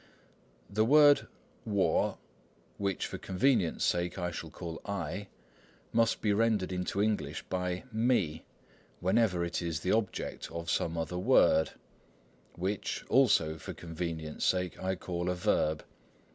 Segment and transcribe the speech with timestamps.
[0.67, 1.27] The word
[1.63, 2.17] 我 wo,
[2.79, 5.27] which for convenience' sake I call "I,"
[5.93, 8.43] must be rendered into English by "me"
[8.99, 11.73] whenever it is the object of some other word,
[12.55, 15.83] which, also for convenience' sake, I call a verb.